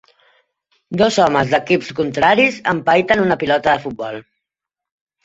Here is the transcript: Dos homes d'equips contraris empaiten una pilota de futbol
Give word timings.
Dos 1.01 1.17
homes 1.25 1.51
d'equips 1.51 1.91
contraris 1.99 2.57
empaiten 2.71 3.21
una 3.27 3.39
pilota 3.45 3.75
de 3.77 3.85
futbol 3.85 4.19